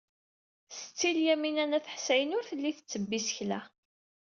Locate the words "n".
1.69-1.75